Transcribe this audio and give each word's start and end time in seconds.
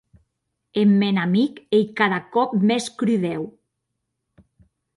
E 0.79 0.79
eth 0.83 0.95
mèn 1.01 1.17
amic 1.25 1.53
ei 1.77 1.85
cada 1.97 2.19
còp 2.33 2.49
mès 2.67 2.85
crudèu! 2.97 3.43